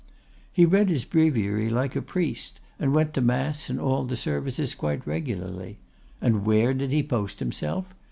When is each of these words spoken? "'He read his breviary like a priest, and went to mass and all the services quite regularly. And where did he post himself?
"'He 0.51 0.65
read 0.65 0.89
his 0.89 1.05
breviary 1.05 1.69
like 1.69 1.95
a 1.95 2.01
priest, 2.01 2.59
and 2.79 2.91
went 2.91 3.13
to 3.13 3.21
mass 3.21 3.69
and 3.69 3.79
all 3.79 4.03
the 4.03 4.15
services 4.17 4.73
quite 4.73 5.05
regularly. 5.05 5.77
And 6.19 6.43
where 6.43 6.73
did 6.73 6.89
he 6.89 7.03
post 7.03 7.37
himself? 7.37 7.85